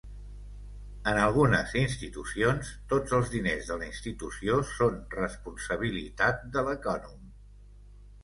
En 1.09 1.17
algunes 1.23 1.73
institucions, 1.81 2.71
tots 2.93 3.13
els 3.17 3.29
diners 3.35 3.69
de 3.71 3.77
la 3.81 3.89
institució 3.89 4.57
són 4.71 4.97
responsabilitat 5.19 6.41
de 6.57 6.63
l"ecònom. 6.65 7.21